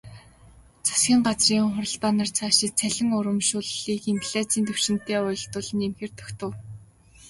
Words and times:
Засгийн 0.87 1.21
газрын 1.27 1.71
хуралдаанаар 1.73 2.31
цаашид 2.37 2.73
цалин 2.79 3.09
урамшууллыг 3.17 4.03
инфляцын 4.13 4.63
түвшинтэй 4.67 5.17
уялдуулан 5.23 5.77
нэмэхээр 5.79 6.11
тогтов. 6.19 6.51